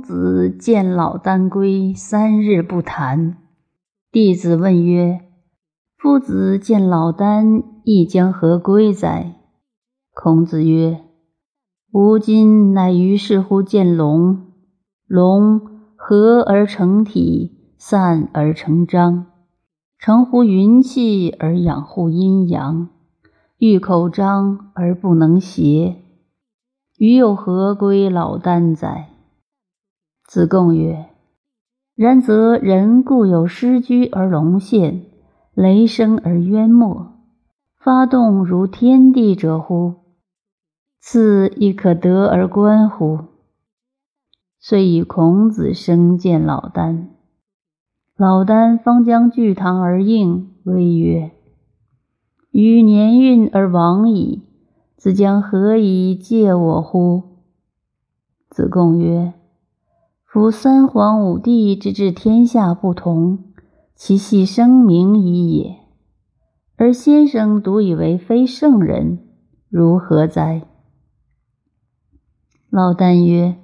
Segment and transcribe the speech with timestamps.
[0.00, 3.36] 子见老聃归，三日不谈。
[4.10, 5.20] 弟子问曰
[5.96, 9.36] ：“夫子见老聃，亦将何归哉？”
[10.12, 11.00] 孔子曰
[11.92, 14.46] ：“吾今乃于是乎见龙。
[15.06, 15.60] 龙
[15.96, 19.26] 合而成体，散而成章，
[19.98, 22.88] 成乎云气而养乎阴阳，
[23.58, 25.96] 欲口张而不能邪。
[26.98, 29.08] 余有何归老聃哉？”
[30.30, 31.06] 子贡曰
[31.96, 35.06] ：“然则人固有失居而龙现，
[35.54, 37.08] 雷声而渊没，
[37.76, 39.94] 发动如天地者乎？
[41.00, 43.24] 此亦可得而观乎？”
[44.60, 47.08] 遂与孔子生见老聃。
[48.16, 51.32] 老聃方将聚堂而应，谓曰
[52.52, 54.44] ：“余年运而亡矣，
[54.96, 57.24] 子将何以借我乎？”
[58.48, 59.32] 子贡曰。
[60.32, 63.46] 夫三皇五帝之治天下不同，
[63.96, 65.78] 其系生民矣也。
[66.76, 69.18] 而先生独以为非圣人，
[69.68, 70.62] 如何哉？
[72.70, 73.56] 老聃曰：“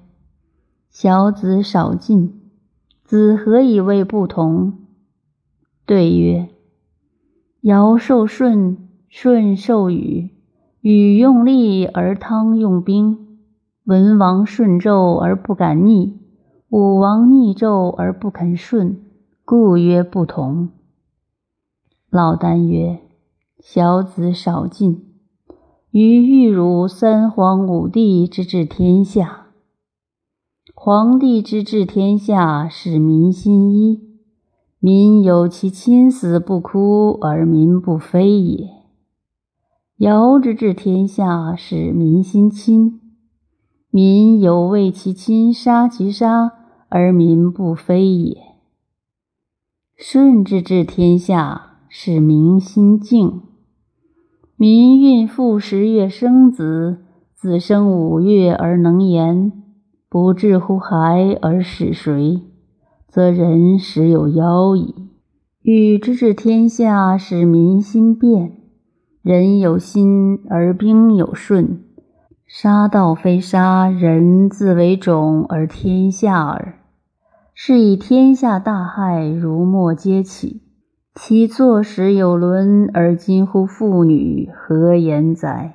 [0.91, 2.51] 小子少进，
[3.05, 4.73] 子何以谓不同？”
[5.87, 6.49] 对曰
[7.63, 8.77] ：“尧受舜，
[9.09, 10.33] 舜受禹，
[10.81, 13.39] 禹用力而汤用兵，
[13.85, 16.19] 文王顺纣而不敢逆。”
[16.69, 19.01] 武王逆纣而不肯顺，
[19.45, 20.71] 故曰不同。
[22.11, 22.99] 老聃曰
[23.63, 25.05] ：“小子少进，
[25.93, 29.47] 余欲汝三皇五帝之治天下。
[30.75, 34.01] 皇帝之治天下，使民心一，
[34.81, 38.67] 民有其亲死不哭而民不非也；
[39.99, 43.01] 尧之治天下，使民心亲。”
[43.97, 46.53] 民有为其亲杀其杀
[46.91, 48.37] 而民不非也。
[49.97, 53.41] 顺之治天下，使民心静。
[54.55, 59.51] 民孕妇十月生子，子生五月而能言，
[60.11, 62.43] 不至乎孩而使谁，
[63.09, 64.95] 则人实有妖矣。
[65.63, 68.59] 禹之治天下，使民心变。
[69.23, 71.86] 人有心而兵有顺。
[72.49, 76.79] 杀道非杀，人自为种而天下耳。
[77.53, 80.63] 是以天下大害如莫皆起。
[81.17, 85.75] 其坐时有伦而今乎妇女，何言哉？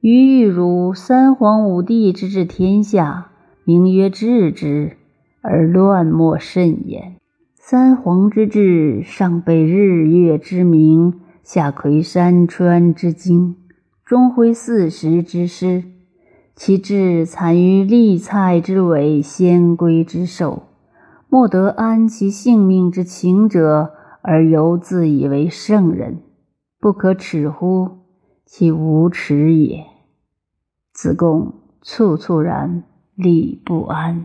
[0.00, 3.32] 余欲汝三皇五帝之治天下，
[3.64, 4.96] 名曰治之，
[5.42, 7.16] 而乱莫甚焉。
[7.56, 13.56] 三皇之治，上备日月之明，下窥山川之经。
[14.06, 15.82] 终挥四时之师，
[16.54, 20.62] 其志惨于利蔡之尾，先归之寿，
[21.28, 26.18] 莫得安其性命之情者，而犹自以为圣人，
[26.78, 27.98] 不可耻乎？
[28.44, 29.84] 其无耻也。
[30.92, 32.84] 子贡猝猝然，
[33.16, 34.24] 礼不安。